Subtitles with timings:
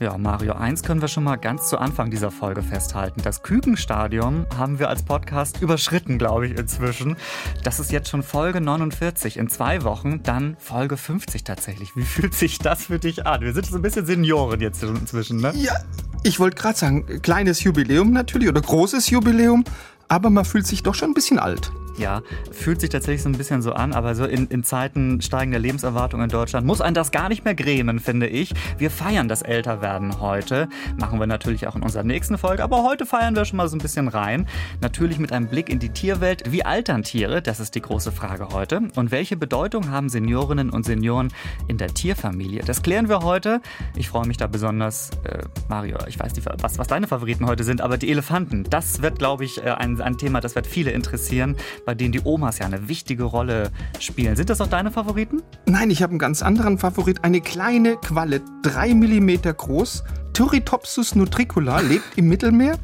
[0.00, 3.20] Ja, Mario, eins können wir schon mal ganz zu Anfang dieser Folge festhalten.
[3.24, 7.16] Das Kükenstadium haben wir als Podcast überschritten, glaube ich, inzwischen.
[7.64, 11.96] Das ist jetzt schon Folge 49 in zwei Wochen, dann Folge 50 tatsächlich.
[11.96, 13.40] Wie fühlt sich das für dich an?
[13.40, 15.52] Wir sind so ein bisschen Senioren jetzt inzwischen, ne?
[15.56, 15.74] Ja,
[16.22, 19.64] ich wollte gerade sagen, kleines Jubiläum natürlich oder großes Jubiläum,
[20.06, 21.72] aber man fühlt sich doch schon ein bisschen alt.
[21.98, 22.22] Ja,
[22.52, 26.22] fühlt sich tatsächlich so ein bisschen so an, aber so in, in Zeiten steigender Lebenserwartung
[26.22, 28.54] in Deutschland muss einen das gar nicht mehr grämen, finde ich.
[28.78, 30.68] Wir feiern das Älterwerden heute.
[30.96, 33.76] Machen wir natürlich auch in unserer nächsten Folge, aber heute feiern wir schon mal so
[33.76, 34.46] ein bisschen rein.
[34.80, 36.52] Natürlich mit einem Blick in die Tierwelt.
[36.52, 37.42] Wie altern Tiere?
[37.42, 38.80] Das ist die große Frage heute.
[38.94, 41.32] Und welche Bedeutung haben Seniorinnen und Senioren
[41.66, 42.62] in der Tierfamilie?
[42.64, 43.60] Das klären wir heute.
[43.96, 47.64] Ich freue mich da besonders, äh, Mario, ich weiß nicht, was, was deine Favoriten heute
[47.64, 50.92] sind, aber die Elefanten, das wird, glaube ich, äh, ein, ein Thema, das wird viele
[50.92, 51.56] interessieren
[51.88, 54.36] bei denen die Omas ja eine wichtige Rolle spielen.
[54.36, 55.40] Sind das auch deine Favoriten?
[55.64, 57.24] Nein, ich habe einen ganz anderen Favorit.
[57.24, 60.04] Eine kleine Qualle, drei Millimeter groß.
[60.34, 62.76] Turritopsus nutricula lebt im Mittelmeer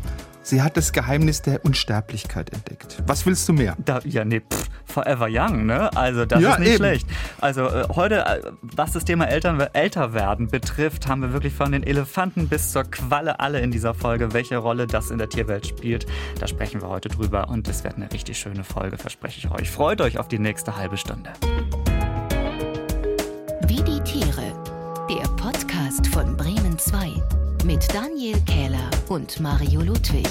[0.45, 3.03] Sie hat das Geheimnis der Unsterblichkeit entdeckt.
[3.07, 3.77] Was willst du mehr?
[3.83, 5.89] Da, ja, nee, pff, forever young, ne?
[5.97, 6.77] Also das ja, ist nicht eben.
[6.77, 7.07] schlecht.
[7.41, 11.83] Also äh, heute, äh, was das Thema Eltern, Älterwerden betrifft, haben wir wirklich von den
[11.83, 16.05] Elefanten bis zur Qualle alle in dieser Folge, welche Rolle das in der Tierwelt spielt.
[16.39, 19.71] Da sprechen wir heute drüber und es wird eine richtig schöne Folge, verspreche ich euch.
[19.71, 21.33] Freut euch auf die nächste halbe Stunde.
[23.67, 24.53] Wie die Tiere,
[25.09, 30.29] der Podcast von Bremen 2 mit Daniel Kähler und Mario Ludwig.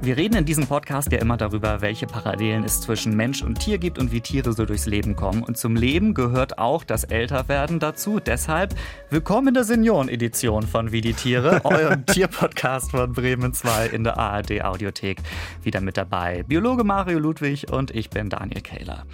[0.00, 3.78] Wir reden in diesem Podcast ja immer darüber, welche Parallelen es zwischen Mensch und Tier
[3.78, 5.42] gibt und wie Tiere so durchs Leben kommen.
[5.42, 8.20] Und zum Leben gehört auch das Älterwerden dazu.
[8.20, 8.76] Deshalb
[9.10, 14.16] willkommen in der Senioren-Edition von Wie die Tiere, eurem Tierpodcast von Bremen 2 in der
[14.18, 15.18] ARD Audiothek.
[15.64, 19.04] Wieder mit dabei Biologe Mario Ludwig und ich bin Daniel Kähler.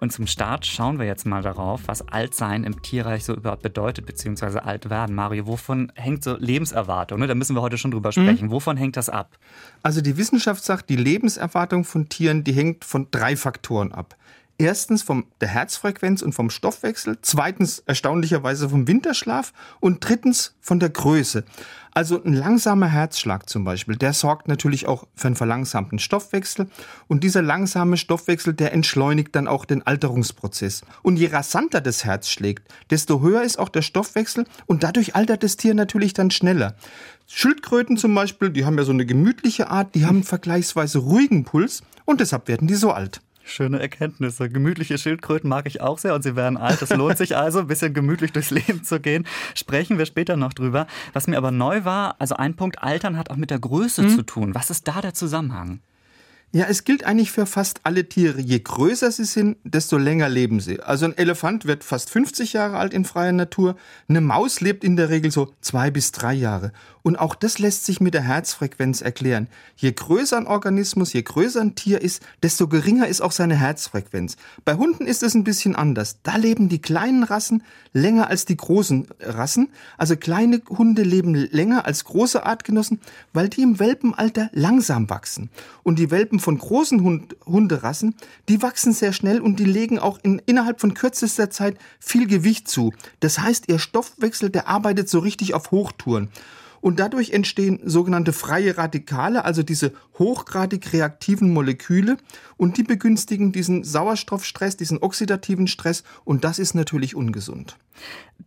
[0.00, 4.06] Und zum Start schauen wir jetzt mal darauf, was Altsein im Tierreich so überhaupt bedeutet,
[4.06, 5.14] beziehungsweise alt werden.
[5.14, 7.20] Mario, wovon hängt so Lebenserwartung?
[7.20, 7.26] Ne?
[7.26, 8.12] Da müssen wir heute schon drüber mhm.
[8.22, 8.46] sprechen.
[8.46, 8.50] Mhm.
[8.50, 9.38] Wovon hängt das ab?
[9.82, 14.16] Also die Wissenschaft sagt, die Lebenserwartung von Tieren, die hängt von drei Faktoren ab.
[14.56, 20.90] Erstens von der Herzfrequenz und vom Stoffwechsel, zweitens erstaunlicherweise vom Winterschlaf und drittens von der
[20.90, 21.44] Größe.
[21.92, 26.68] Also ein langsamer Herzschlag zum Beispiel, der sorgt natürlich auch für einen verlangsamten Stoffwechsel
[27.08, 30.82] und dieser langsame Stoffwechsel, der entschleunigt dann auch den Alterungsprozess.
[31.02, 35.42] Und je rasanter das Herz schlägt, desto höher ist auch der Stoffwechsel und dadurch altert
[35.42, 36.76] das Tier natürlich dann schneller.
[37.26, 41.82] Schildkröten zum Beispiel, die haben ja so eine gemütliche Art, die haben vergleichsweise ruhigen Puls
[42.04, 43.20] und deshalb werden die so alt.
[43.50, 44.48] Schöne Erkenntnisse.
[44.48, 46.80] Gemütliche Schildkröten mag ich auch sehr und sie werden alt.
[46.82, 49.26] Es lohnt sich also, ein bisschen gemütlich durchs Leben zu gehen.
[49.54, 50.86] Sprechen wir später noch drüber.
[51.12, 54.08] Was mir aber neu war, also ein Punkt, Altern hat auch mit der Größe hm.
[54.10, 54.54] zu tun.
[54.54, 55.80] Was ist da der Zusammenhang?
[56.52, 58.40] Ja, es gilt eigentlich für fast alle Tiere.
[58.40, 60.80] Je größer sie sind, desto länger leben sie.
[60.80, 63.76] Also ein Elefant wird fast 50 Jahre alt in freier Natur.
[64.08, 66.72] Eine Maus lebt in der Regel so zwei bis drei Jahre.
[67.02, 69.48] Und auch das lässt sich mit der Herzfrequenz erklären.
[69.76, 74.36] Je größer ein Organismus, je größer ein Tier ist, desto geringer ist auch seine Herzfrequenz.
[74.64, 76.18] Bei Hunden ist es ein bisschen anders.
[76.24, 77.62] Da leben die kleinen Rassen
[77.92, 79.68] länger als die großen Rassen.
[79.96, 83.00] Also kleine Hunde leben länger als große Artgenossen,
[83.32, 85.48] weil die im Welpenalter langsam wachsen.
[85.82, 88.14] Und die Welpen von großen Hund Hunderassen,
[88.48, 92.68] die wachsen sehr schnell und die legen auch in, innerhalb von kürzester Zeit viel Gewicht
[92.68, 92.92] zu.
[93.20, 96.30] Das heißt, ihr Stoffwechsel, der arbeitet so richtig auf Hochtouren.
[96.80, 102.16] Und dadurch entstehen sogenannte freie Radikale, also diese hochgradig reaktiven Moleküle.
[102.56, 106.04] Und die begünstigen diesen Sauerstoffstress, diesen oxidativen Stress.
[106.24, 107.76] Und das ist natürlich ungesund.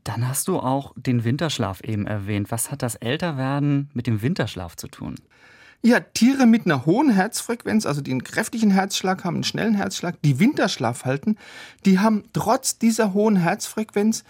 [0.03, 2.49] Dann hast du auch den Winterschlaf eben erwähnt.
[2.49, 5.15] Was hat das Älterwerden mit dem Winterschlaf zu tun?
[5.85, 10.15] Ja, Tiere mit einer hohen Herzfrequenz, also die einen kräftigen Herzschlag haben, einen schnellen Herzschlag,
[10.23, 11.35] die Winterschlaf halten,
[11.85, 14.23] die haben trotz dieser hohen Herzfrequenz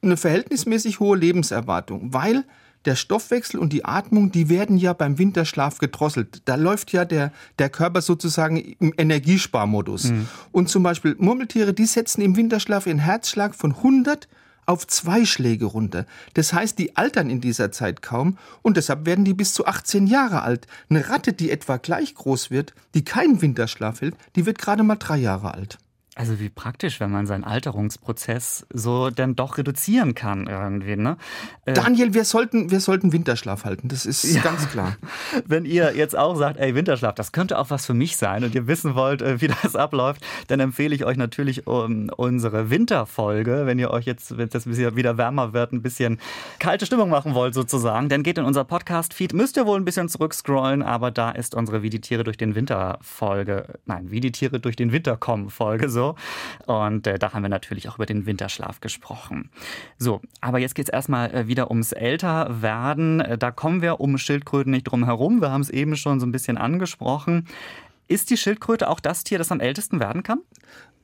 [0.00, 2.44] eine verhältnismäßig hohe Lebenserwartung, weil
[2.84, 6.42] der Stoffwechsel und die Atmung, die werden ja beim Winterschlaf gedrosselt.
[6.44, 10.10] Da läuft ja der, der Körper sozusagen im Energiesparmodus.
[10.10, 10.28] Mhm.
[10.52, 14.28] Und zum Beispiel Murmeltiere, die setzen im Winterschlaf ihren Herzschlag von 100
[14.66, 16.06] auf zwei Schläge runter.
[16.34, 20.06] Das heißt, die altern in dieser Zeit kaum und deshalb werden die bis zu 18
[20.06, 20.66] Jahre alt.
[20.88, 24.96] Eine Ratte, die etwa gleich groß wird, die keinen Winterschlaf hält, die wird gerade mal
[24.96, 25.78] drei Jahre alt.
[26.14, 30.94] Also wie praktisch, wenn man seinen Alterungsprozess so dann doch reduzieren kann irgendwie.
[30.94, 31.16] Ne?
[31.64, 34.42] Äh, Daniel, wir sollten, wir sollten Winterschlaf halten, das ist ja.
[34.42, 34.98] ganz klar.
[35.46, 38.54] Wenn ihr jetzt auch sagt, ey, Winterschlaf, das könnte auch was für mich sein und
[38.54, 43.62] ihr wissen wollt, äh, wie das abläuft, dann empfehle ich euch natürlich um, unsere Winterfolge,
[43.64, 46.20] wenn ihr euch jetzt, wenn es wieder wärmer wird, ein bisschen
[46.58, 50.10] kalte Stimmung machen wollt sozusagen, dann geht in unser Podcast-Feed, müsst ihr wohl ein bisschen
[50.10, 54.32] zurückscrollen, aber da ist unsere Wie die Tiere durch den Winter Folge, nein, wie die
[54.32, 56.16] Tiere durch den Winter kommen Folge so so.
[56.66, 59.50] Und äh, da haben wir natürlich auch über den Winterschlaf gesprochen.
[59.98, 63.20] So, aber jetzt geht es erstmal äh, wieder ums Älterwerden.
[63.20, 65.40] Äh, da kommen wir um Schildkröten nicht drum herum.
[65.40, 67.46] Wir haben es eben schon so ein bisschen angesprochen.
[68.08, 70.40] Ist die Schildkröte auch das Tier, das am ältesten werden kann?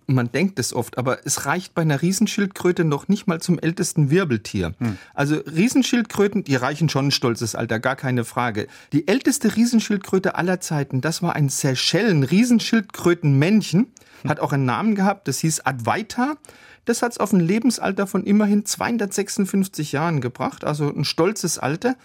[0.08, 4.08] man denkt es oft, aber es reicht bei einer Riesenschildkröte noch nicht mal zum ältesten
[4.10, 4.72] Wirbeltier.
[4.78, 4.96] Hm.
[5.14, 8.68] Also Riesenschildkröten, die reichen schon ein stolzes Alter, gar keine Frage.
[8.92, 13.88] Die älteste Riesenschildkröte aller Zeiten, das war ein Seychellen-Riesenschildkrötenmännchen, hm.
[14.28, 16.36] hat auch einen Namen gehabt, das hieß Advaita.
[16.84, 21.96] Das hat es auf ein Lebensalter von immerhin 256 Jahren gebracht, also ein stolzes Alter.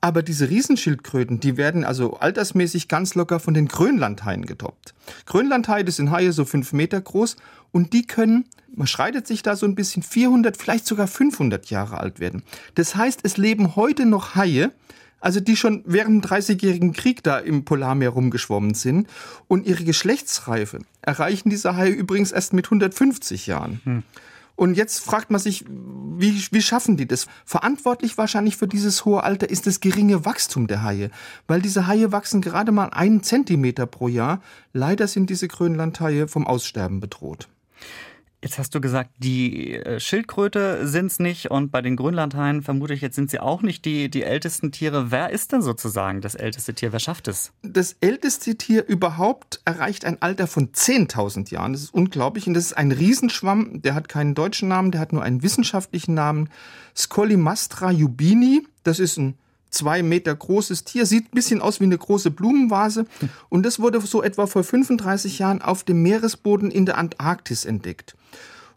[0.00, 4.94] Aber diese Riesenschildkröten, die werden also altersmäßig ganz locker von den Grönlandhaien getoppt.
[5.26, 7.36] Grönlandhaie, das sind Haie so fünf Meter groß
[7.70, 11.98] und die können, man schreitet sich da so ein bisschen, 400, vielleicht sogar 500 Jahre
[11.98, 12.42] alt werden.
[12.74, 14.72] Das heißt, es leben heute noch Haie,
[15.22, 19.08] also die schon während dem 30-jährigen Krieg da im Polarmeer rumgeschwommen sind.
[19.48, 23.80] Und ihre Geschlechtsreife erreichen diese Haie übrigens erst mit 150 Jahren.
[23.84, 24.02] Hm.
[24.54, 27.26] Und jetzt fragt man sich, wie, wie schaffen die das?
[27.44, 31.10] Verantwortlich wahrscheinlich für dieses hohe Alter ist das geringe Wachstum der Haie,
[31.46, 34.42] weil diese Haie wachsen gerade mal einen Zentimeter pro Jahr.
[34.72, 37.48] Leider sind diese Grönlandhaie vom Aussterben bedroht.
[38.42, 42.92] Jetzt hast du gesagt, die äh, Schildkröte sind es nicht und bei den Grönlandhaien vermute
[42.92, 45.12] ich, jetzt sind sie auch nicht die, die ältesten Tiere.
[45.12, 46.92] Wer ist denn sozusagen das älteste Tier?
[46.92, 47.52] Wer schafft es?
[47.62, 51.72] Das älteste Tier überhaupt erreicht ein Alter von 10.000 Jahren.
[51.72, 53.80] Das ist unglaublich und das ist ein Riesenschwamm.
[53.80, 56.48] Der hat keinen deutschen Namen, der hat nur einen wissenschaftlichen Namen.
[56.96, 58.66] Scolimastra jubini.
[58.82, 59.38] Das ist ein
[59.72, 63.06] zwei Meter großes Tier, sieht ein bisschen aus wie eine große Blumenvase.
[63.48, 68.14] Und das wurde so etwa vor 35 Jahren auf dem Meeresboden in der Antarktis entdeckt.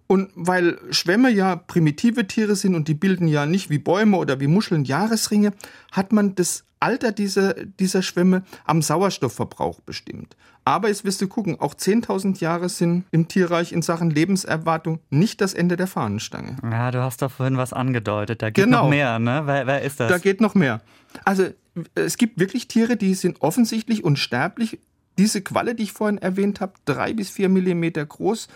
[0.07, 4.39] Und weil Schwämme ja primitive Tiere sind und die bilden ja nicht wie Bäume oder
[4.39, 5.53] wie Muscheln Jahresringe,
[5.91, 10.35] hat man das Alter dieser, dieser Schwämme am Sauerstoffverbrauch bestimmt.
[10.65, 15.41] Aber jetzt wirst du gucken, auch 10.000 Jahre sind im Tierreich in Sachen Lebenserwartung nicht
[15.41, 16.57] das Ende der Fahnenstange.
[16.63, 18.41] Ja, du hast doch vorhin was angedeutet.
[18.41, 18.83] Da geht genau.
[18.83, 19.43] noch mehr, ne?
[19.45, 20.09] Wer, wer ist das?
[20.09, 20.81] Da geht noch mehr.
[21.23, 21.47] Also
[21.93, 24.79] es gibt wirklich Tiere, die sind offensichtlich unsterblich.
[25.17, 28.47] Diese Qualle, die ich vorhin erwähnt habe, drei bis vier Millimeter groß,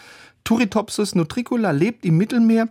[0.43, 2.69] Turritopsis nutricula lebt im Mittelmeer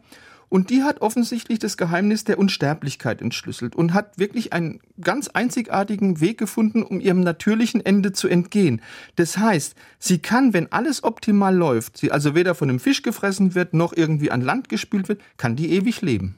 [0.49, 6.21] und die hat offensichtlich das Geheimnis der Unsterblichkeit entschlüsselt und hat wirklich einen ganz einzigartigen
[6.21, 8.81] Weg gefunden, um ihrem natürlichen Ende zu entgehen.
[9.17, 13.55] Das heißt, sie kann, wenn alles optimal läuft, sie also weder von einem Fisch gefressen
[13.55, 16.37] wird, noch irgendwie an Land gespült wird, kann die ewig leben.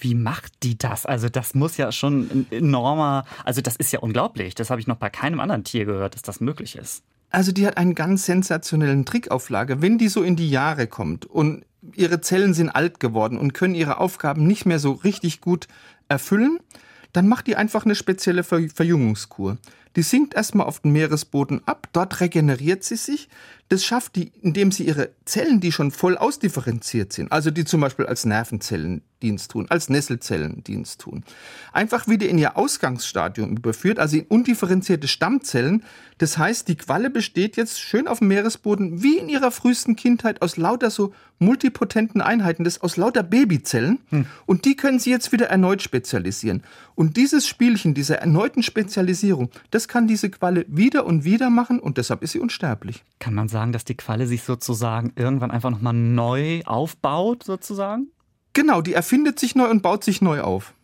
[0.00, 1.06] Wie macht die das?
[1.06, 4.54] Also das muss ja schon ein enormer, also das ist ja unglaublich.
[4.54, 7.02] Das habe ich noch bei keinem anderen Tier gehört, dass das möglich ist.
[7.30, 9.82] Also die hat einen ganz sensationellen Trick auf Lager.
[9.82, 11.64] Wenn die so in die Jahre kommt und
[11.94, 15.68] ihre Zellen sind alt geworden und können ihre Aufgaben nicht mehr so richtig gut
[16.08, 16.58] erfüllen,
[17.12, 19.58] dann macht die einfach eine spezielle Verjüngungskur.
[19.96, 23.28] Die sinkt erstmal auf den Meeresboden ab, dort regeneriert sie sich.
[23.68, 27.82] Das schafft die, indem sie ihre Zellen, die schon voll ausdifferenziert sind, also die zum
[27.82, 31.24] Beispiel als Nervenzellen Dienst tun, als Nesselzellen Dienst tun,
[31.72, 35.84] einfach wieder in ihr Ausgangsstadium überführt, also in undifferenzierte Stammzellen.
[36.18, 40.40] Das heißt, die Qualle besteht jetzt schön auf dem Meeresboden wie in ihrer frühesten Kindheit
[40.40, 44.00] aus lauter so multipotenten Einheiten, das aus lauter Babyzellen.
[44.10, 44.26] Hm.
[44.46, 46.62] Und die können sie jetzt wieder erneut spezialisieren.
[46.94, 51.98] Und dieses Spielchen, diese erneuten Spezialisierung, das kann diese Qualle wieder und wieder machen und
[51.98, 53.04] deshalb ist sie unsterblich.
[53.20, 58.08] Kann man sagen, dass die Qualle sich sozusagen irgendwann einfach nochmal neu aufbaut, sozusagen?
[58.54, 60.74] Genau, die erfindet sich neu und baut sich neu auf.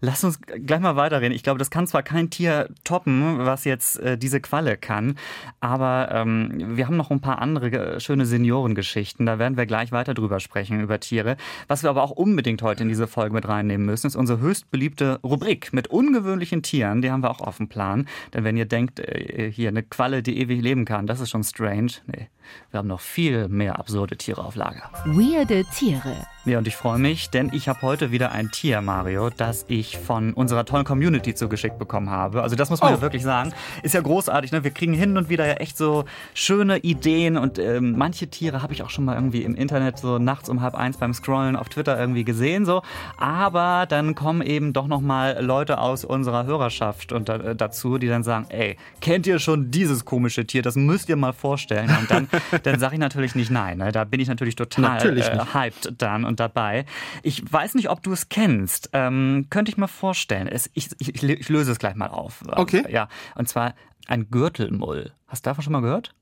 [0.00, 1.34] Lass uns gleich mal weiterreden.
[1.34, 5.16] Ich glaube, das kann zwar kein Tier toppen, was jetzt äh, diese Qualle kann,
[5.60, 9.26] aber ähm, wir haben noch ein paar andere schöne Seniorengeschichten.
[9.26, 11.36] Da werden wir gleich weiter drüber sprechen, über Tiere.
[11.68, 14.70] Was wir aber auch unbedingt heute in diese Folge mit reinnehmen müssen, ist unsere höchst
[14.70, 17.02] beliebte Rubrik mit ungewöhnlichen Tieren.
[17.02, 18.06] Die haben wir auch auf dem Plan.
[18.32, 21.44] Denn wenn ihr denkt, äh, hier eine Qualle, die ewig leben kann, das ist schon
[21.44, 21.92] strange.
[22.06, 22.28] Nee,
[22.70, 24.90] wir haben noch viel mehr absurde Tiere auf Lager.
[25.04, 26.26] Weirde Tiere.
[26.46, 29.89] Ja, und ich freue mich, denn ich habe heute wieder ein Tier, Mario, das ich
[29.98, 32.42] von unserer tollen Community zugeschickt bekommen habe.
[32.42, 32.96] Also das muss man oh.
[32.96, 33.52] ja wirklich sagen.
[33.82, 34.64] Ist ja großartig, ne?
[34.64, 36.04] Wir kriegen hin und wieder ja echt so
[36.34, 40.18] schöne Ideen und ähm, manche Tiere habe ich auch schon mal irgendwie im Internet so
[40.18, 42.82] nachts um halb eins beim Scrollen auf Twitter irgendwie gesehen so.
[43.16, 48.08] Aber dann kommen eben doch noch mal Leute aus unserer Hörerschaft und äh, dazu, die
[48.08, 50.62] dann sagen, ey, kennt ihr schon dieses komische Tier?
[50.62, 51.90] Das müsst ihr mal vorstellen.
[51.98, 52.28] Und dann,
[52.62, 53.78] dann sage ich natürlich nicht nein.
[53.78, 53.92] Ne?
[53.92, 56.84] Da bin ich natürlich total natürlich äh, hyped dann und dabei.
[57.22, 58.90] Ich weiß nicht, ob du es kennst.
[58.92, 60.46] Ähm, könnte ich mir vorstellen.
[60.46, 62.42] Es, ich, ich, ich, löse es gleich mal auf.
[62.46, 62.84] Okay.
[62.90, 63.74] Ja, und zwar
[64.06, 65.12] ein Gürtelmull.
[65.26, 66.14] Hast du davon schon mal gehört?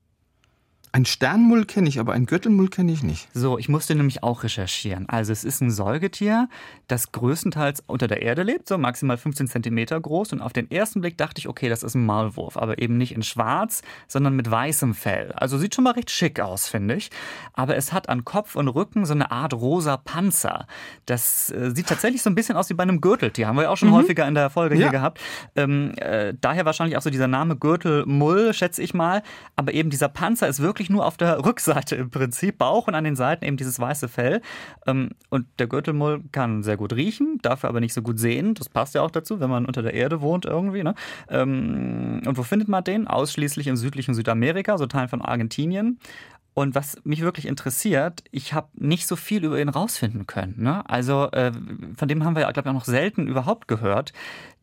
[0.91, 3.27] Ein Sternmull kenne ich, aber ein Gürtelmull kenne ich nicht.
[3.31, 5.07] So, ich musste nämlich auch recherchieren.
[5.07, 6.49] Also es ist ein Säugetier,
[6.87, 10.33] das größtenteils unter der Erde lebt, so maximal 15 Zentimeter groß.
[10.33, 13.13] Und auf den ersten Blick dachte ich, okay, das ist ein Maulwurf, aber eben nicht
[13.13, 15.31] in schwarz, sondern mit weißem Fell.
[15.33, 17.11] Also sieht schon mal recht schick aus, finde ich.
[17.53, 20.65] Aber es hat an Kopf und Rücken so eine Art rosa Panzer.
[21.05, 23.47] Das äh, sieht tatsächlich so ein bisschen aus wie bei einem Gürteltier.
[23.47, 23.93] Haben wir ja auch schon mhm.
[23.93, 24.81] häufiger in der Folge ja.
[24.81, 25.19] hier gehabt.
[25.55, 29.21] Ähm, äh, daher wahrscheinlich auch so dieser Name Gürtelmull, schätze ich mal.
[29.55, 32.95] Aber eben dieser Panzer ist wirklich wirklich nur auf der Rückseite im Prinzip, Bauch und
[32.95, 34.41] an den Seiten eben dieses weiße Fell.
[34.87, 38.53] Ähm, und der Gürtelmull kann sehr gut riechen, dafür aber nicht so gut sehen.
[38.53, 40.83] Das passt ja auch dazu, wenn man unter der Erde wohnt irgendwie.
[40.83, 40.95] Ne?
[41.29, 43.07] Ähm, und wo findet man den?
[43.07, 45.99] Ausschließlich im südlichen Südamerika, so Teilen von Argentinien.
[46.55, 50.55] Und was mich wirklich interessiert, ich habe nicht so viel über ihn rausfinden können.
[50.57, 50.87] Ne?
[50.89, 51.51] Also äh,
[51.95, 54.11] von dem haben wir, glaube ich, auch noch selten überhaupt gehört.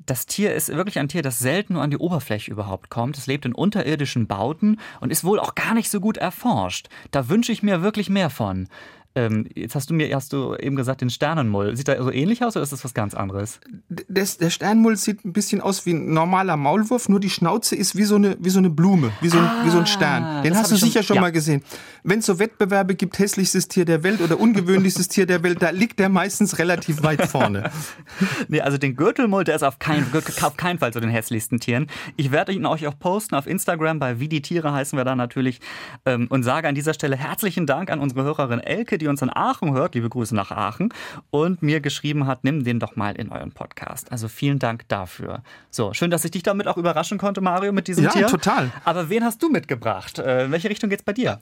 [0.07, 3.19] Das Tier ist wirklich ein Tier, das selten nur an die Oberfläche überhaupt kommt.
[3.19, 6.89] Es lebt in unterirdischen Bauten und ist wohl auch gar nicht so gut erforscht.
[7.11, 8.69] Da wünsche ich mir wirklich mehr von.
[9.17, 11.75] Ähm, jetzt hast du mir hast du eben gesagt, den Sternenmull.
[11.75, 13.61] Sieht er so ähnlich aus oder ist das was ganz anderes?
[14.09, 17.97] Das, der Sternenmull sieht ein bisschen aus wie ein normaler Maulwurf, nur die Schnauze ist
[17.97, 20.43] wie so eine, wie so eine Blume, wie so, ah, wie so ein Stern.
[20.43, 21.23] Den hast du sicher schon, schon ja.
[21.23, 21.63] mal gesehen.
[22.05, 25.71] Wenn es so Wettbewerbe gibt, hässlichstes Tier der Welt oder ungewöhnlichstes Tier der Welt, da
[25.71, 27.71] liegt der meistens relativ weit vorne.
[28.49, 30.07] nee, also den Gürtelmull, der ist auf, kein,
[30.43, 31.87] auf keinen Fall zu den hässlichsten Tieren.
[32.17, 35.17] Ich werde ihn euch auch posten auf Instagram, bei Wie die Tiere heißen wir da
[35.17, 35.61] natürlich.
[36.05, 39.23] Ähm, und sage an dieser Stelle herzlichen Dank an unsere Hörerin Elke, die die uns
[39.23, 40.93] in Aachen hört, liebe Grüße nach Aachen,
[41.31, 44.11] und mir geschrieben hat, nimm den doch mal in euren Podcast.
[44.11, 45.43] Also vielen Dank dafür.
[45.71, 48.23] So, schön, dass ich dich damit auch überraschen konnte, Mario, mit diesem ja, Tier.
[48.23, 48.73] Ja, total.
[48.85, 50.19] Aber wen hast du mitgebracht?
[50.19, 51.41] Äh, in welche Richtung geht's bei dir?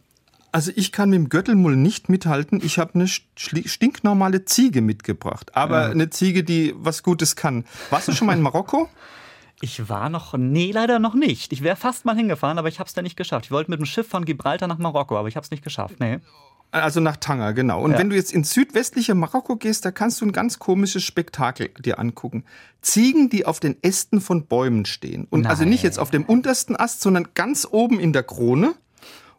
[0.52, 2.60] Also ich kann mit dem Gürtelmull nicht mithalten.
[2.62, 5.56] Ich habe eine stinknormale Ziege mitgebracht.
[5.56, 5.90] Aber ja.
[5.90, 7.64] eine Ziege, die was Gutes kann.
[7.90, 8.88] Warst du schon mal in Marokko?
[9.60, 11.52] Ich war noch, nee, leider noch nicht.
[11.54, 13.46] Ich wäre fast mal hingefahren, aber ich habe es dann nicht geschafft.
[13.46, 16.00] Ich wollte mit dem Schiff von Gibraltar nach Marokko, aber ich habe es nicht geschafft.
[16.00, 16.18] Nee.
[16.74, 17.80] Also nach Tanger, genau.
[17.82, 17.98] Und ja.
[17.98, 22.00] wenn du jetzt ins südwestliche Marokko gehst, da kannst du ein ganz komisches Spektakel dir
[22.00, 22.42] angucken.
[22.82, 25.28] Ziegen, die auf den Ästen von Bäumen stehen.
[25.30, 25.50] Und Nein.
[25.50, 28.74] also nicht jetzt auf dem untersten Ast, sondern ganz oben in der Krone.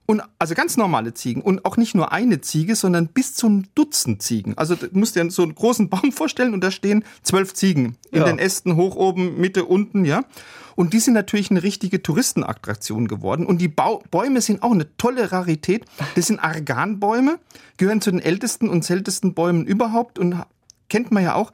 [0.07, 3.67] Und also ganz normale Ziegen und auch nicht nur eine Ziege, sondern bis zu ein
[3.73, 4.55] Dutzend Ziegen.
[4.55, 8.19] Also du musst dir so einen großen Baum vorstellen und da stehen zwölf Ziegen in
[8.19, 8.25] ja.
[8.25, 10.23] den Ästen hoch oben, Mitte, unten, ja.
[10.75, 13.45] Und die sind natürlich eine richtige Touristenattraktion geworden.
[13.45, 15.85] Und die Bau Bäume sind auch eine tolle Rarität.
[16.15, 17.39] Das sind Arganbäume,
[17.77, 20.35] gehören zu den ältesten und seltensten Bäumen überhaupt und
[20.89, 21.51] kennt man ja auch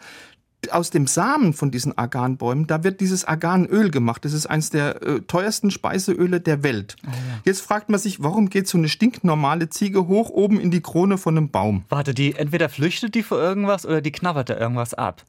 [0.69, 4.23] aus dem Samen von diesen Arganbäumen, da wird dieses Arganöl gemacht.
[4.25, 6.97] Das ist eines der äh, teuersten Speiseöle der Welt.
[7.03, 7.15] Ah, ja.
[7.45, 11.17] Jetzt fragt man sich, warum geht so eine stinknormale Ziege hoch oben in die Krone
[11.17, 11.85] von einem Baum?
[11.89, 15.23] Warte, die entweder flüchtet die vor irgendwas oder die knabbert da irgendwas ab.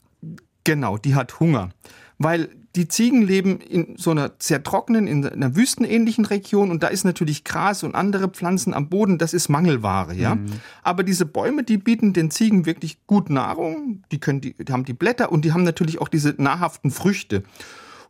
[0.65, 1.71] Genau, die hat Hunger.
[2.19, 6.89] Weil die Ziegen leben in so einer sehr trockenen, in einer wüstenähnlichen Region und da
[6.89, 10.37] ist natürlich Gras und andere Pflanzen am Boden, das ist Mangelware, ja.
[10.37, 10.47] Mhm.
[10.83, 14.85] Aber diese Bäume, die bieten den Ziegen wirklich gut Nahrung, die können die, die haben
[14.85, 17.43] die Blätter und die haben natürlich auch diese nahrhaften Früchte.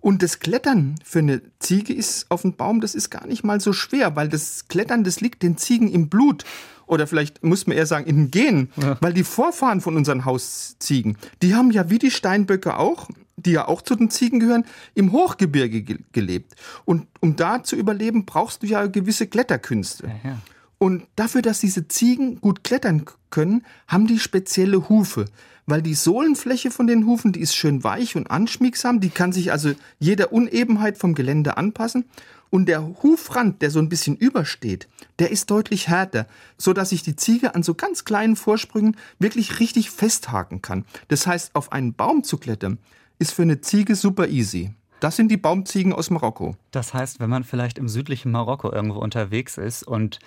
[0.01, 3.61] Und das Klettern für eine Ziege ist auf dem Baum, das ist gar nicht mal
[3.61, 6.45] so schwer, weil das Klettern, das liegt den Ziegen im Blut.
[6.87, 8.69] Oder vielleicht muss man eher sagen, im Gen.
[8.77, 8.99] Ja.
[9.01, 13.09] Weil die Vorfahren von unseren Hausziegen, die haben ja wie die Steinböcke auch
[13.45, 16.55] die ja auch zu den Ziegen gehören, im Hochgebirge ge gelebt.
[16.85, 20.07] Und um da zu überleben, brauchst du ja gewisse Kletterkünste.
[20.07, 20.39] Ja, ja.
[20.79, 25.27] Und dafür, dass diese Ziegen gut klettern können, haben die spezielle Hufe.
[25.65, 29.53] Weil die Sohlenfläche von den Hufen, die ist schön weich und anschmiegsam, die kann sich
[29.53, 32.05] also jeder Unebenheit vom Gelände anpassen.
[32.51, 34.89] Und der Hufrand, der so ein bisschen übersteht,
[35.21, 36.27] der ist deutlich härter,
[36.59, 40.85] so dass sich die Ziege an so ganz kleinen Vorsprüngen wirklich richtig festhaken kann.
[41.09, 42.79] Das heißt, auf einen Baum zu klettern,
[43.23, 44.73] ist für eine Ziege super easy.
[44.99, 46.57] Das sind die Baumziegen aus Marokko.
[46.73, 50.19] Das heißt, wenn man vielleicht im südlichen Marokko irgendwo unterwegs ist und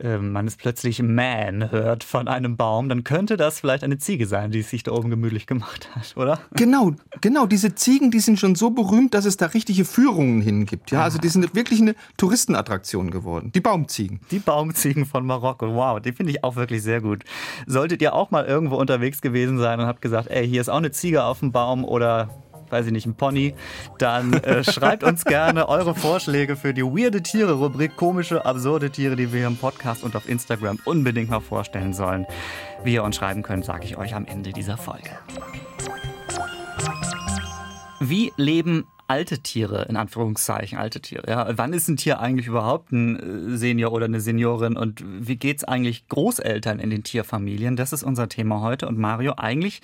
[0.00, 4.26] äh, man es plötzlich Man hört von einem Baum, dann könnte das vielleicht eine Ziege
[4.26, 6.40] sein, die es sich da oben gemütlich gemacht hat, oder?
[6.52, 7.46] Genau, genau.
[7.46, 10.90] Diese Ziegen, die sind schon so berühmt, dass es da richtige Führungen hingibt.
[10.90, 13.52] Ja, also die sind wirklich eine Touristenattraktion geworden.
[13.54, 14.20] Die Baumziegen.
[14.30, 15.74] Die Baumziegen von Marokko.
[15.74, 17.24] Wow, die finde ich auch wirklich sehr gut.
[17.66, 20.78] Solltet ihr auch mal irgendwo unterwegs gewesen sein und habt gesagt, ey, hier ist auch
[20.78, 22.30] eine Ziege auf dem Baum oder
[22.70, 23.54] weiß ich nicht, ein Pony,
[23.98, 29.32] dann äh, schreibt uns gerne eure Vorschläge für die Weirde Tiere-Rubrik, komische, absurde Tiere, die
[29.32, 32.26] wir hier im Podcast und auf Instagram unbedingt mal vorstellen sollen.
[32.84, 35.10] Wie ihr uns schreiben könnt, sage ich euch am Ende dieser Folge.
[38.00, 41.28] Wie leben alte Tiere, in Anführungszeichen, alte Tiere.
[41.28, 45.34] Ja, wann ist ein Tier eigentlich überhaupt ein äh, Senior oder eine Seniorin und wie
[45.34, 47.74] geht es eigentlich Großeltern in den Tierfamilien?
[47.74, 48.86] Das ist unser Thema heute.
[48.86, 49.82] Und Mario, eigentlich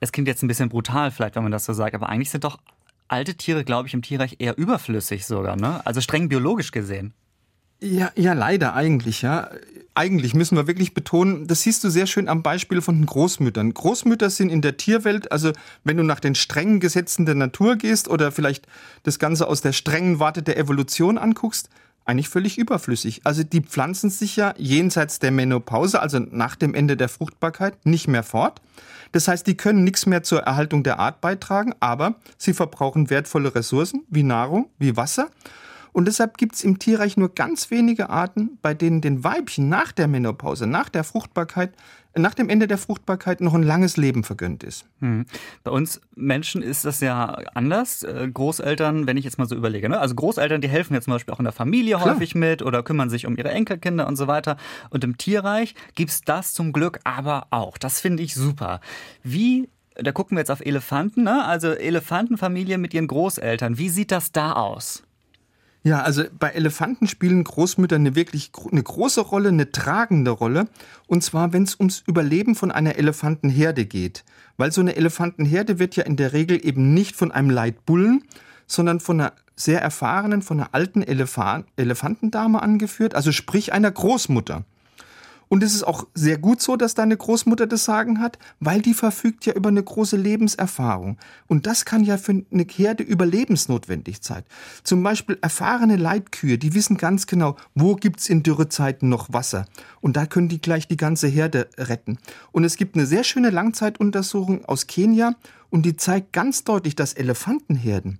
[0.00, 2.44] es klingt jetzt ein bisschen brutal vielleicht, wenn man das so sagt, aber eigentlich sind
[2.44, 2.58] doch
[3.08, 5.80] alte Tiere, glaube ich, im Tierreich eher überflüssig sogar, ne?
[5.86, 7.14] Also streng biologisch gesehen.
[7.80, 9.50] Ja, ja, leider eigentlich, ja.
[9.94, 13.72] Eigentlich müssen wir wirklich betonen, das siehst du sehr schön am Beispiel von den Großmüttern.
[13.72, 15.52] Großmütter sind in der Tierwelt, also
[15.84, 18.66] wenn du nach den strengen Gesetzen der Natur gehst oder vielleicht
[19.04, 21.70] das Ganze aus der strengen Warte der Evolution anguckst,
[22.06, 23.20] eigentlich völlig überflüssig.
[23.24, 28.08] Also die pflanzen sich ja jenseits der Menopause, also nach dem Ende der Fruchtbarkeit, nicht
[28.08, 28.62] mehr fort.
[29.12, 33.54] Das heißt, die können nichts mehr zur Erhaltung der Art beitragen, aber sie verbrauchen wertvolle
[33.54, 35.28] Ressourcen wie Nahrung, wie Wasser.
[35.92, 39.92] Und deshalb gibt es im Tierreich nur ganz wenige Arten, bei denen den Weibchen nach
[39.92, 41.72] der Menopause, nach der Fruchtbarkeit,
[42.16, 44.86] nach dem Ende der Fruchtbarkeit noch ein langes Leben vergönnt ist.
[45.00, 45.26] Hm.
[45.64, 48.02] Bei uns Menschen ist das ja anders.
[48.02, 49.98] Äh, Großeltern, wenn ich jetzt mal so überlege, ne?
[49.98, 52.14] also Großeltern, die helfen jetzt zum Beispiel auch in der Familie Klar.
[52.14, 54.56] häufig mit oder kümmern sich um ihre Enkelkinder und so weiter.
[54.90, 57.78] Und im Tierreich gibt es das zum Glück aber auch.
[57.78, 58.80] Das finde ich super.
[59.22, 59.68] Wie
[59.98, 61.44] da gucken wir jetzt auf Elefanten, ne?
[61.44, 63.78] also Elefantenfamilie mit ihren Großeltern.
[63.78, 65.02] Wie sieht das da aus?
[65.86, 70.66] Ja, also bei Elefanten spielen Großmütter eine wirklich eine große Rolle, eine tragende Rolle.
[71.06, 74.24] Und zwar, wenn es ums Überleben von einer Elefantenherde geht.
[74.56, 78.24] Weil so eine Elefantenherde wird ja in der Regel eben nicht von einem Leitbullen,
[78.66, 84.64] sondern von einer sehr erfahrenen, von einer alten Elefant Elefantendame angeführt, also sprich einer Großmutter.
[85.48, 88.94] Und es ist auch sehr gut so, dass deine Großmutter das Sagen hat, weil die
[88.94, 91.18] verfügt ja über eine große Lebenserfahrung.
[91.46, 94.42] Und das kann ja für eine Herde überlebensnotwendig sein.
[94.82, 99.66] Zum Beispiel erfahrene Leitkühe, die wissen ganz genau, wo gibt's in Dürrezeiten noch Wasser.
[100.00, 102.18] Und da können die gleich die ganze Herde retten.
[102.50, 105.36] Und es gibt eine sehr schöne Langzeituntersuchung aus Kenia
[105.70, 108.18] und die zeigt ganz deutlich, dass Elefantenherden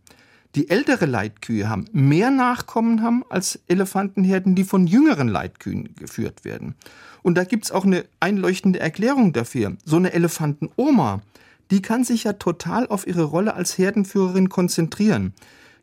[0.57, 6.75] die ältere Leitkühe haben, mehr Nachkommen haben als Elefantenherden, die von jüngeren Leitkühen geführt werden.
[7.27, 9.77] Und da gibt's auch eine einleuchtende Erklärung dafür.
[9.85, 11.23] So eine Elefantenoma,
[11.73, 15.35] die kann sich ja total auf ihre Rolle als Herdenführerin konzentrieren.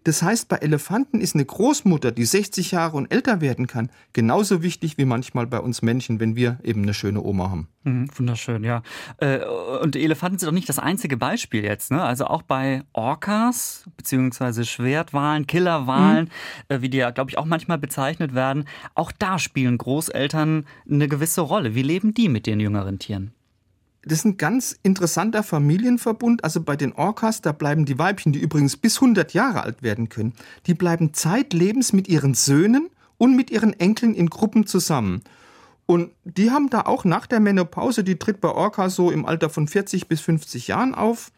[0.04, 4.62] Das heißt, bei Elefanten ist eine Großmutter, die 60 Jahre und älter werden kann, genauso
[4.62, 7.68] wichtig wie manchmal bei uns Menschen, wenn wir eben eine schöne Oma haben.
[7.84, 8.82] Mhm, wunderschön, ja.
[9.18, 9.40] Äh,
[9.82, 11.92] und Elefanten sind doch nicht das einzige Beispiel jetzt.
[11.92, 12.02] Ne?
[12.02, 16.30] Also auch bei Orcas, beziehungsweise Schwertwalen, Killerwalen,
[16.70, 16.82] mhm.
[16.82, 21.42] wie die ja, glaube ich, auch manchmal bezeichnet werden, auch da spielen Großeltern eine gewisse
[21.42, 21.76] Rolle.
[21.76, 23.34] Wie leben die mit den jüngeren Tieren?
[24.06, 26.44] Das ist ein ganz interessanter Familienverbund.
[26.44, 30.10] Also bei den Orcas, da bleiben die Weibchen, die übrigens bis 100 Jahre alt werden
[30.10, 30.34] können,
[30.68, 35.22] die bleiben zeitlebens mit ihren Söhnen und mit ihren Enkeln in Gruppen zusammen.
[35.86, 39.50] Und die haben da auch nach der Menopause, die tritt bei Orca so im Alter
[39.50, 41.32] von 40 bis 50 Jahren auf,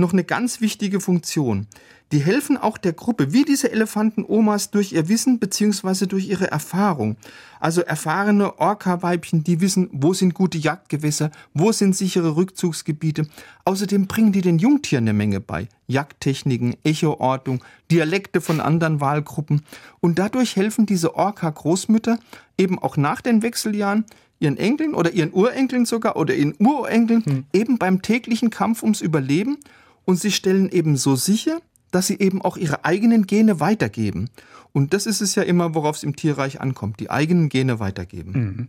[0.00, 1.66] noch eine ganz wichtige Funktion.
[2.12, 7.16] Die helfen auch der Gruppe, wie diese Elefantenomas, durch ihr Wissen beziehungsweise durch ihre Erfahrung.
[7.60, 13.28] Also erfahrene Orca-Weibchen, die wissen, wo sind gute Jagdgewässer, wo sind sichere Rückzugsgebiete.
[13.64, 15.68] Außerdem bringen die den Jungtieren eine Menge bei.
[15.86, 19.62] Jagdtechniken, Echoortung, Dialekte von anderen Wahlgruppen.
[20.00, 22.18] Und dadurch helfen diese Orca-Großmütter
[22.58, 24.04] eben auch nach den Wechseljahren
[24.40, 27.44] ihren Enkeln oder ihren Urenkeln sogar oder ihren Urenkeln hm.
[27.52, 29.58] eben beim täglichen Kampf ums Überleben.
[30.04, 31.60] Und sie stellen eben so sicher,
[31.90, 34.30] dass sie eben auch ihre eigenen Gene weitergeben.
[34.72, 38.32] Und das ist es ja immer, worauf es im Tierreich ankommt, die eigenen Gene weitergeben.
[38.32, 38.68] Mhm.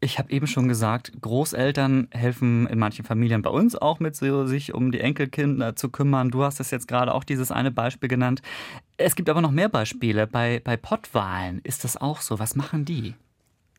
[0.00, 4.46] Ich habe eben schon gesagt, Großeltern helfen in manchen Familien bei uns auch mit, so,
[4.46, 6.30] sich um die Enkelkinder zu kümmern.
[6.30, 8.40] Du hast das jetzt gerade auch dieses eine Beispiel genannt.
[8.96, 10.28] Es gibt aber noch mehr Beispiele.
[10.28, 12.38] Bei, bei Pottwalen ist das auch so.
[12.38, 13.14] Was machen die?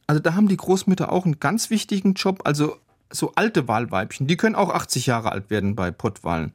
[0.07, 2.41] Also da haben die Großmütter auch einen ganz wichtigen Job.
[2.43, 2.75] Also
[3.11, 6.51] so alte Wahlweibchen, die können auch 80 Jahre alt werden bei Pottwalen.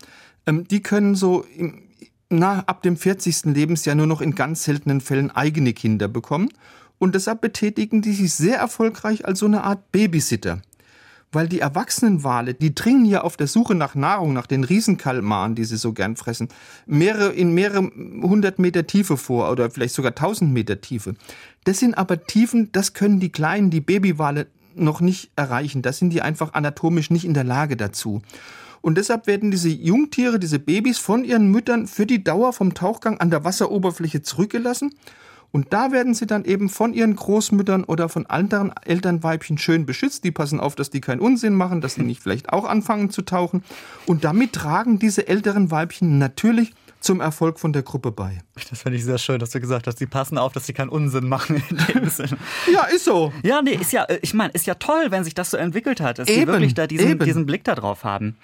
[0.46, 1.82] Ähm, die können so im,
[2.30, 3.46] na, ab dem 40.
[3.54, 6.48] Lebensjahr nur noch in ganz seltenen Fällen eigene Kinder bekommen.
[6.98, 10.62] Und deshalb betätigen die sich sehr erfolgreich als so eine Art Babysitter.
[11.32, 15.56] Weil die erwachsenen Wale, die dringen ja auf der Suche nach Nahrung, nach den Riesenkalmaren,
[15.56, 16.48] die sie so gern fressen,
[16.86, 17.82] mehrere, in mehrere
[18.22, 21.16] hundert Meter Tiefe vor oder vielleicht sogar tausend Meter Tiefe.
[21.64, 25.82] Das sind aber Tiefen, das können die kleinen, die Babywale noch nicht erreichen.
[25.82, 28.22] Das sind die einfach anatomisch nicht in der Lage dazu.
[28.80, 33.18] Und deshalb werden diese Jungtiere, diese Babys von ihren Müttern für die Dauer vom Tauchgang
[33.18, 34.94] an der Wasseroberfläche zurückgelassen.
[35.52, 40.24] Und da werden sie dann eben von ihren Großmüttern oder von anderen Elternweibchen schön beschützt.
[40.24, 43.22] Die passen auf, dass die keinen Unsinn machen, dass sie nicht vielleicht auch anfangen zu
[43.22, 43.62] tauchen.
[44.04, 48.40] Und damit tragen diese älteren Weibchen natürlich zum Erfolg von der Gruppe bei.
[48.70, 50.88] Das finde ich sehr schön, dass du gesagt hast, die passen auf, dass sie keinen
[50.88, 51.62] Unsinn machen.
[52.72, 53.32] ja, ist so.
[53.42, 56.18] Ja, nee, ist ja, ich meine, ist ja toll, wenn sich das so entwickelt hat,
[56.18, 58.36] dass eben, die wirklich da diesen, diesen Blick darauf haben.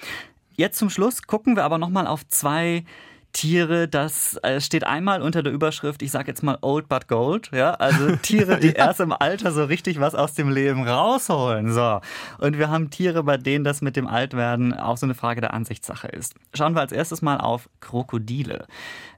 [0.56, 2.84] Jetzt zum Schluss gucken wir aber nochmal auf zwei
[3.32, 7.50] Tiere, das äh, steht einmal unter der Überschrift, ich sag jetzt mal old but gold,
[7.52, 8.86] ja, also Tiere, die ja.
[8.86, 12.00] erst im Alter so richtig was aus dem Leben rausholen, so.
[12.38, 15.54] Und wir haben Tiere, bei denen das mit dem Altwerden auch so eine Frage der
[15.54, 16.34] Ansichtssache ist.
[16.54, 18.66] Schauen wir als erstes mal auf Krokodile.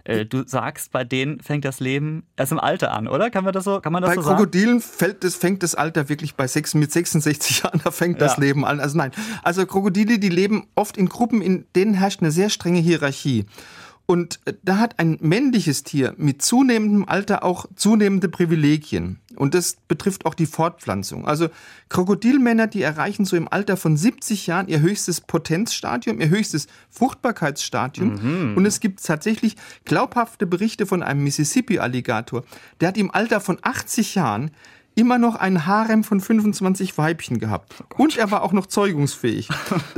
[0.05, 3.31] Äh, du sagst, bei denen fängt das Leben erst im Alter an, oder?
[3.31, 4.35] Kann man das so, kann man das bei so sagen?
[4.35, 8.21] Bei Krokodilen fällt das, fängt das Alter wirklich bei sechs, mit 66 Jahren, da fängt
[8.21, 8.27] ja.
[8.27, 8.81] das Leben an.
[8.81, 9.13] Also nein.
[9.43, 13.47] Also Krokodile, die leben oft in Gruppen, in denen herrscht eine sehr strenge Hierarchie.
[14.13, 19.21] Und äh, da hat ein männliches Tier mit zunehmendem Alter auch zunehmende Privilegien.
[19.37, 21.27] Und das betrifft auch die Fortpflanzung.
[21.27, 21.49] Also
[21.89, 28.51] Krokodilmänner, die erreichen so im Alter von 70 Jahren ihr höchstes Potenzstadium, ihr höchstes Fruchtbarkeitsstadium.
[28.51, 28.57] Mhm.
[28.59, 32.45] Und es gibt tatsächlich glaubhafte Berichte von einem Mississippi-Alligator.
[32.83, 34.51] Der hat im Alter von 80 Jahren
[34.95, 37.75] immer noch ein Harem von 25 Weibchen gehabt.
[37.97, 39.49] Oh und er war auch noch zeugungsfähig.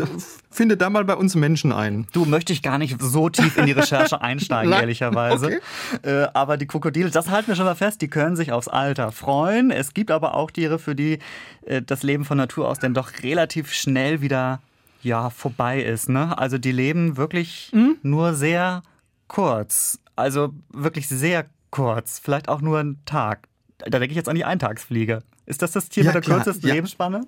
[0.51, 2.07] Finde da mal bei uns Menschen ein.
[2.13, 5.47] Du möchte ich gar nicht so tief in die Recherche einsteigen, ehrlicherweise.
[5.47, 5.61] Okay.
[6.03, 9.11] Äh, aber die Krokodile, das halten wir schon mal fest, die können sich aufs Alter
[9.11, 9.71] freuen.
[9.73, 11.19] Es gibt aber auch Tiere, für die
[11.67, 14.61] äh, das Leben von Natur aus dann doch relativ schnell wieder
[15.03, 16.09] ja, vorbei ist.
[16.09, 16.37] Ne?
[16.39, 17.97] Also die leben wirklich mhm.
[18.03, 18.83] nur sehr
[19.29, 19.99] kurz.
[20.17, 22.19] Also wirklich sehr kurz.
[22.19, 23.49] Vielleicht auch nur einen Tag
[23.89, 25.23] da denke ich jetzt an die Eintagsfliege.
[25.47, 26.75] Ist das das Tier ja, mit der klar, kürzesten ja.
[26.75, 27.27] Lebensspanne?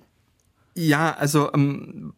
[0.77, 2.13] Ja, also ähm,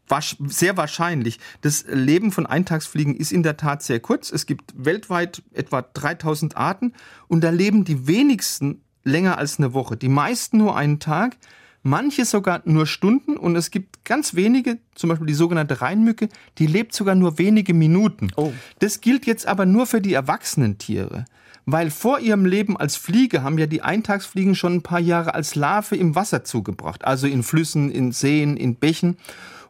[0.47, 1.39] sehr wahrscheinlich.
[1.62, 4.32] Das Leben von Eintagsfliegen ist in der Tat sehr kurz.
[4.32, 6.93] Es gibt weltweit etwa 3000 Arten
[7.30, 9.95] und da leben die wenigsten länger als eine Woche.
[9.95, 11.38] Die meisten nur einen Tag,
[11.84, 16.67] manche sogar nur Stunden und es gibt ganz wenige, zum Beispiel die sogenannte Reinmücke, die
[16.67, 18.30] lebt sogar nur wenige Minuten.
[18.36, 18.52] Oh.
[18.80, 21.23] Das gilt jetzt aber nur für die erwachsenen Tiere.
[21.65, 25.56] Weil vor ihrem Leben als Fliege haben ja die Eintagsfliegen schon ein paar Jahre als
[25.56, 29.17] Larve im Wasser zugebracht, also in Flüssen, in Seen, in Bächen.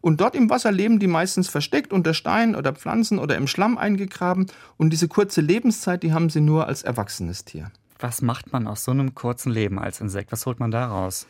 [0.01, 3.77] Und dort im Wasser leben die meistens versteckt unter Steinen oder Pflanzen oder im Schlamm
[3.77, 4.47] eingegraben.
[4.77, 7.71] Und diese kurze Lebenszeit, die haben sie nur als erwachsenes Tier.
[7.99, 10.31] Was macht man aus so einem kurzen Leben als Insekt?
[10.31, 11.27] Was holt man da raus?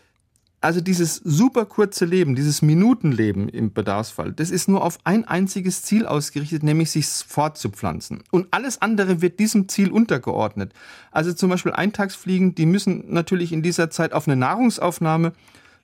[0.62, 5.84] Also dieses super kurze Leben, dieses Minutenleben im Bedarfsfall, das ist nur auf ein einziges
[5.84, 8.24] Ziel ausgerichtet, nämlich sich fortzupflanzen.
[8.30, 10.74] Und alles andere wird diesem Ziel untergeordnet.
[11.12, 15.32] Also zum Beispiel Eintagsfliegen, die müssen natürlich in dieser Zeit auf eine Nahrungsaufnahme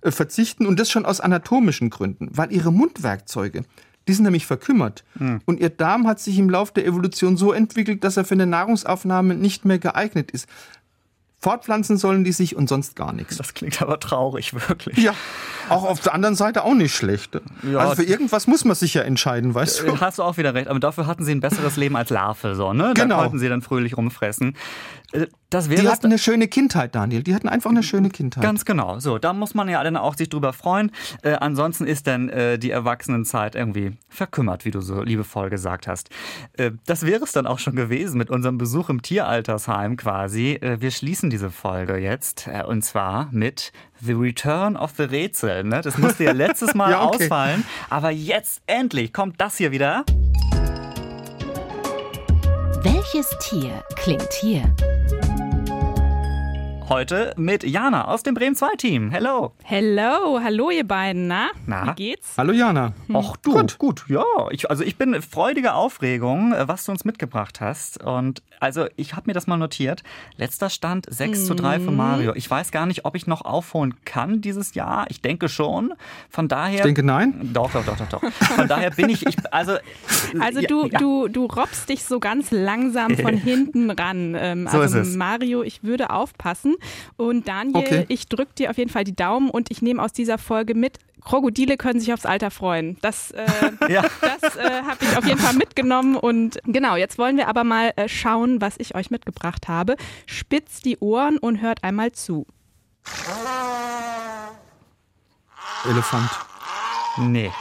[0.01, 3.63] äh, verzichten und das schon aus anatomischen Gründen, weil ihre Mundwerkzeuge,
[4.09, 5.05] die sind nämlich verkümmert.
[5.17, 5.39] Mhm.
[5.45, 8.45] Und ihr Darm hat sich im Laufe der Evolution so entwickelt, dass er für eine
[8.45, 10.47] Nahrungsaufnahme nicht mehr geeignet ist.
[11.45, 13.37] Fortpflanzen sollen die sich und sonst gar nichts.
[13.37, 14.97] Das klingt aber traurig, wirklich.
[14.97, 15.13] Ja,
[15.69, 17.39] auch auf der anderen Seite auch nicht schlecht.
[17.61, 19.99] Ja, also für irgendwas muss man sich ja entscheiden, weißt du?
[19.99, 22.73] Hast du auch wieder recht, aber dafür hatten sie ein besseres Leben als Larve, so,
[22.73, 22.93] ne?
[22.95, 23.21] Da genau.
[23.21, 24.57] konnten sie dann fröhlich rumfressen.
[25.55, 27.23] Das wäre die hatten eine schöne Kindheit, Daniel.
[27.23, 28.43] Die hatten einfach eine schöne Kindheit.
[28.43, 28.99] Ganz genau.
[28.99, 30.91] So, da muss man ja dann auch sich drüber freuen.
[31.21, 36.09] Äh, ansonsten ist dann äh, die Erwachsenenzeit irgendwie verkümmert, wie du so liebevoll gesagt hast.
[36.57, 40.55] Äh, das wäre es dann auch schon gewesen mit unserem Besuch im Tieraltersheim quasi.
[40.55, 45.63] Äh, wir schließen diese Folge jetzt äh, und zwar mit The Return of the Rätsel.
[45.63, 45.79] Ne?
[45.79, 47.23] Das musste ja letztes Mal ja, okay.
[47.23, 50.03] ausfallen, aber jetzt endlich kommt das hier wieder.
[52.83, 54.61] Welches Tier klingt hier?
[56.87, 59.09] Heute mit Jana aus dem Bremen 2 Team.
[59.09, 59.53] Hello.
[59.63, 61.25] Hello, hallo ihr beiden.
[61.25, 61.87] Na, Na?
[61.87, 62.35] wie geht's?
[62.37, 62.93] Hallo Jana.
[63.07, 63.15] Hm.
[63.15, 63.53] Ach du.
[63.53, 64.05] Gut, gut.
[64.07, 68.03] Ja, ich, also ich bin freudige Aufregung, äh, was du uns mitgebracht hast.
[68.03, 70.03] Und also ich habe mir das mal notiert.
[70.37, 71.45] Letzter Stand 6 mhm.
[71.45, 72.35] zu 3 für Mario.
[72.35, 75.07] Ich weiß gar nicht, ob ich noch aufholen kann dieses Jahr.
[75.09, 75.91] Ich denke schon.
[76.29, 76.75] Von daher.
[76.75, 77.49] Ich denke nein.
[77.51, 78.31] Doch, doch, doch, doch, doch.
[78.31, 79.73] Von daher bin ich, ich also.
[80.39, 80.99] Also ja, du, ja.
[80.99, 84.35] du, du robbst dich so ganz langsam von hinten ran.
[84.37, 86.74] Ähm, so also Mario, ich würde aufpassen.
[87.17, 88.05] Und Daniel, okay.
[88.09, 90.99] ich drücke dir auf jeden Fall die Daumen und ich nehme aus dieser Folge mit,
[91.25, 92.97] Krokodile können sich aufs Alter freuen.
[93.01, 93.45] Das, äh,
[93.89, 94.03] ja.
[94.21, 96.15] das äh, habe ich auf jeden Fall mitgenommen.
[96.15, 99.95] Und genau, jetzt wollen wir aber mal äh, schauen, was ich euch mitgebracht habe.
[100.27, 102.45] Spitzt die Ohren und hört einmal zu.
[105.89, 106.29] Elefant.
[107.17, 107.51] Nee.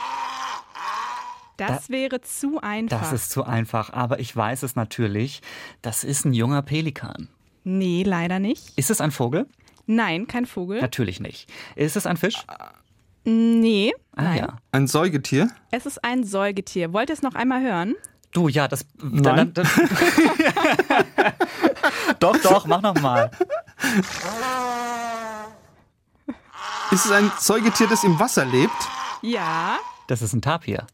[1.57, 3.01] Das da, wäre zu einfach.
[3.01, 5.41] Das ist zu einfach, aber ich weiß es natürlich.
[5.83, 7.29] Das ist ein junger Pelikan.
[7.65, 8.73] Nee, leider nicht.
[8.77, 9.47] Ist es ein Vogel?
[9.87, 10.81] Nein, kein Vogel.
[10.81, 11.51] Natürlich nicht.
[11.77, 12.37] Ist es ein Fisch?
[13.25, 13.93] Nee.
[14.15, 14.39] Ah, nein.
[14.39, 14.59] ja.
[14.71, 15.49] Ein Säugetier?
[15.71, 16.93] Es ist ein Säugetier.
[16.93, 17.95] Wollt ihr es noch einmal hören?
[18.33, 18.87] Du, ja, das.
[19.01, 19.23] Nein.
[19.23, 19.67] Dann, dann,
[22.21, 23.31] doch, doch, mach noch mal.
[26.91, 28.73] Ist es ein Säugetier, das im Wasser lebt?
[29.23, 29.79] Ja.
[30.07, 30.87] Das ist ein Tapir.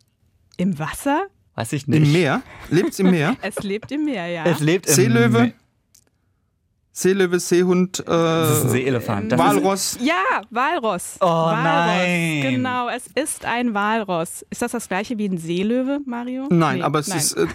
[0.56, 1.26] Im Wasser?
[1.54, 2.02] Weiß ich nicht.
[2.06, 2.42] Im Meer?
[2.68, 3.36] Lebt es im Meer?
[3.42, 4.44] es lebt im Meer, ja.
[4.44, 5.52] Es lebt im Seelöwe?
[7.00, 9.38] Seelöwe, Seehund, äh, das ist ein Seeelefant.
[9.38, 9.98] Walross.
[10.00, 11.16] ja, Walross.
[11.20, 11.62] Oh Walross.
[11.64, 12.42] nein.
[12.42, 14.44] Genau, es ist ein Walross.
[14.50, 16.46] Ist das das gleiche wie ein Seelöwe, Mario?
[16.50, 17.18] Nein, nee, aber es nein.
[17.18, 17.46] ist, äh,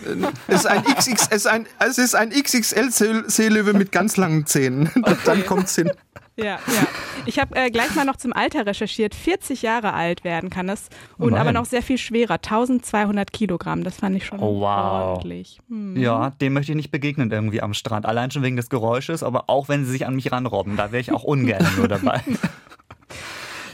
[0.48, 4.90] es ist ein XX, es ist ein, es ist ein XXL-Seelöwe mit ganz langen Zähnen.
[5.26, 5.92] Dann kommt's hin.
[6.38, 6.88] Ja, ja.
[7.26, 9.16] Ich habe äh, gleich mal noch zum Alter recherchiert.
[9.16, 12.34] 40 Jahre alt werden kann es und Oh aber noch sehr viel schwerer.
[12.36, 13.84] 1200 Kilogramm.
[13.86, 15.16] Das fand ich schon Oh, wow.
[15.18, 15.60] ordentlich.
[15.70, 15.96] Hm.
[15.96, 18.06] Ja, dem möchte ich nicht begegnen irgendwie am Strand.
[18.06, 20.76] Allein schon wegen des Geräusches, aber auch wenn sie sich an mich ranrobben.
[20.76, 22.22] Da wäre ich auch ungern nur dabei.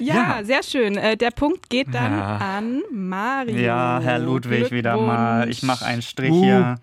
[0.02, 0.44] Ja, Ja.
[0.44, 0.98] sehr schön.
[0.98, 2.38] Äh, der Punkt geht dann Ja.
[2.38, 3.56] an Mario.
[3.58, 5.50] Ja, Herr Ludwig wieder mal.
[5.50, 6.44] Ich mache einen Strich Uh.
[6.44, 6.76] hier.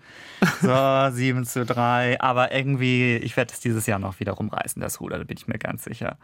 [0.61, 2.21] So, 7 zu 3.
[2.21, 5.47] Aber irgendwie, ich werde es dieses Jahr noch wieder rumreißen, das Ruder, da bin ich
[5.49, 6.17] mir ganz sicher.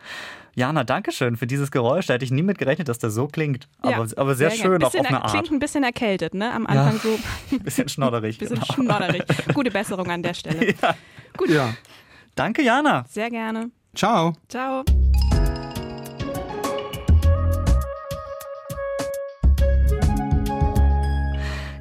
[0.53, 2.05] Jana, danke schön für dieses Geräusch.
[2.07, 3.67] Da hätte ich nie mit gerechnet, dass das so klingt.
[3.83, 4.59] Ja, Aber, aber sehr, gern.
[4.61, 5.51] schön, auch Bisschen auf eine er- Klingt Art.
[5.51, 6.53] ein bisschen erkältet, ne?
[6.53, 7.19] Am Anfang so
[7.51, 8.37] ein Bisschen schnodderig.
[8.39, 8.73] bisschen genau.
[8.73, 9.23] schnodderig.
[9.53, 10.73] Gute Besserung an der Stelle.
[11.37, 11.73] Gut, Ja.
[12.35, 13.05] Danke, Jana.
[13.09, 13.69] sehr gerne.
[13.93, 14.33] Ciao.
[14.47, 14.83] Ciao.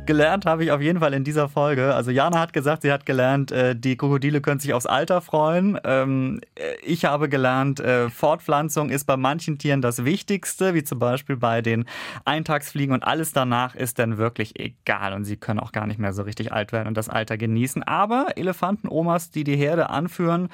[0.07, 1.95] Gelernt habe ich auf jeden Fall in dieser Folge.
[1.95, 5.79] Also Jana hat gesagt, sie hat gelernt, äh, die Krokodile können sich aufs Alter freuen.
[5.83, 10.99] Ähm, äh, ich habe gelernt, äh, Fortpflanzung ist bei manchen Tieren das Wichtigste, wie zum
[10.99, 11.87] Beispiel bei den
[12.27, 16.12] Eintagsfliegen und alles danach ist dann wirklich egal und sie können auch gar nicht mehr
[16.12, 17.83] so richtig alt werden und das Alter genießen.
[17.83, 20.51] Aber Elefantenomas, die die Herde anführen,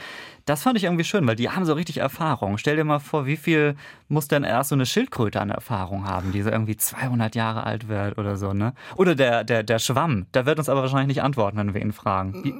[0.51, 2.59] das fand ich irgendwie schön, weil die haben so richtig Erfahrung.
[2.59, 3.77] Stell dir mal vor, wie viel
[4.09, 7.87] muss denn erst so eine Schildkröte an Erfahrung haben, die so irgendwie 200 Jahre alt
[7.89, 8.75] wird oder so, ne?
[8.97, 11.93] Oder der, der, der Schwamm, der wird uns aber wahrscheinlich nicht antworten, wenn wir ihn
[11.93, 12.43] fragen.
[12.43, 12.55] Die,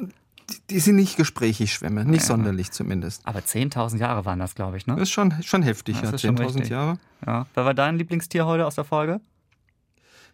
[0.71, 2.05] Die sind nicht gesprächig, Schwämme.
[2.05, 3.27] Nicht sonderlich zumindest.
[3.27, 4.95] aber 10.000 Jahre waren das, glaube ich, ne?
[4.95, 6.15] Das ist schon, schon heftig, Das ja.
[6.15, 6.69] ist schon 10.000 richtig.
[6.69, 6.99] Jahre.
[7.27, 7.47] Ja.
[7.55, 9.21] Wer war dein Lieblingstier heute aus der Folge?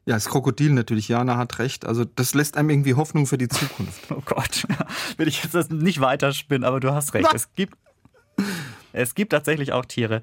[0.06, 1.08] Ja, das Krokodil natürlich.
[1.08, 1.84] Jana hat recht.
[1.84, 4.02] Also, das lässt einem irgendwie Hoffnung für die Zukunft.
[4.10, 4.64] Oh Gott,
[5.16, 7.28] will ich jetzt das nicht weiterspinnen, aber du hast recht.
[7.34, 7.76] Es gibt,
[8.96, 10.22] es gibt tatsächlich auch Tiere,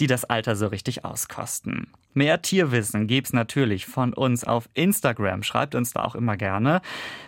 [0.00, 1.88] die das Alter so richtig auskosten.
[2.16, 5.42] Mehr Tierwissen gibt's natürlich von uns auf Instagram.
[5.42, 6.80] Schreibt uns da auch immer gerne,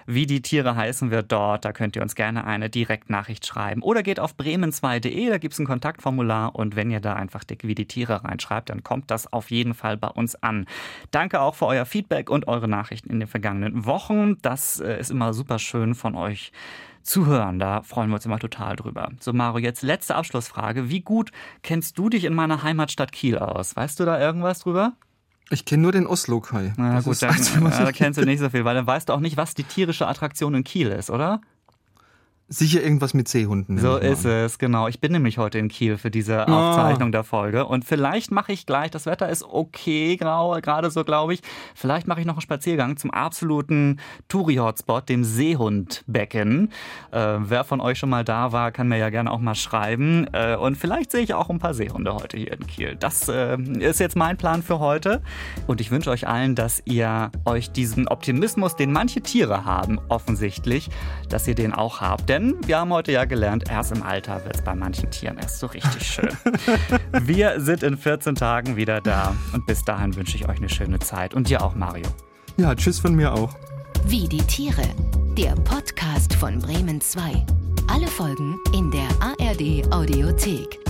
[0.06, 1.64] wie die Tiere heißen wir dort.
[1.64, 3.82] Da könnt ihr uns gerne eine Direktnachricht schreiben.
[3.82, 6.54] Oder geht auf bremen2.de, da gibt's ein Kontaktformular.
[6.54, 9.74] Und wenn ihr da einfach dick wie die Tiere reinschreibt, dann kommt das auf jeden
[9.74, 10.66] Fall bei uns an.
[11.10, 14.38] Danke auch für euer Feedback und eure Nachrichten in den vergangenen Wochen.
[14.42, 16.52] Das äh, ist immer super schön von euch
[17.06, 17.58] zu hören.
[17.58, 19.10] Da freuen wir uns immer total drüber.
[19.20, 20.88] So, Mario, jetzt letzte Abschlussfrage.
[20.90, 21.30] Wie gut
[21.62, 23.76] kennst du dich in meiner Heimatstadt Kiel aus?
[23.76, 24.92] Weißt du da irgendwas drüber?
[25.50, 26.74] Ich kenne nur den Oslo-Kai.
[26.76, 29.12] Na Das gut, dann, äh, da kennst du nicht so viel, weil dann weißt du
[29.12, 31.40] auch nicht, was die tierische Attraktion in Kiel ist, oder?
[32.48, 33.76] Sicher irgendwas mit Seehunden.
[33.78, 34.86] So ist es, genau.
[34.86, 36.70] Ich bin nämlich heute in Kiel für diese Ah.
[36.70, 37.66] Aufzeichnung der Folge.
[37.66, 41.40] Und vielleicht mache ich gleich, das Wetter ist okay, grau, gerade so, glaube ich.
[41.74, 46.70] Vielleicht mache ich noch einen Spaziergang zum absoluten Touri-Hotspot, dem Seehundbecken.
[47.10, 50.28] Äh, wer von euch schon mal da war, kann mir ja gerne auch mal schreiben.
[50.32, 52.94] Äh, und vielleicht sehe ich auch ein paar Seehunde heute hier in Kiel.
[52.94, 55.20] Das äh, ist jetzt mein Plan für heute.
[55.66, 60.90] Und ich wünsche euch allen, dass ihr euch diesen Optimismus, den manche Tiere haben, offensichtlich,
[61.28, 62.28] dass ihr den auch habt.
[62.36, 65.58] Denn wir haben heute ja gelernt, erst im Alter wird es bei manchen Tieren erst
[65.58, 66.28] so richtig schön.
[67.22, 69.34] wir sind in 14 Tagen wieder da.
[69.54, 71.32] Und bis dahin wünsche ich euch eine schöne Zeit.
[71.32, 72.04] Und dir auch, Mario.
[72.58, 73.56] Ja, tschüss von mir auch.
[74.04, 74.82] Wie die Tiere.
[75.38, 77.46] Der Podcast von Bremen 2.
[77.90, 80.85] Alle Folgen in der ARD Audiothek.